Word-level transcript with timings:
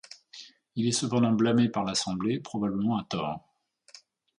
Il 0.75 0.87
est 0.87 0.93
cependant 0.93 1.31
blâmé 1.31 1.69
par 1.69 1.83
l'Assemblée, 1.83 2.39
probablement 2.39 2.97
à 2.97 3.03
tort. 3.03 3.53